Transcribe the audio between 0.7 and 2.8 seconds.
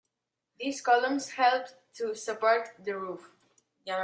columns helped to support